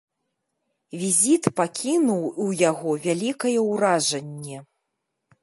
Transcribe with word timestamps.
Візіт 1.01 1.43
пакінуў 1.59 2.23
у 2.47 2.49
яго 2.63 2.89
вялікае 3.05 3.55
ўражанне. 3.69 4.57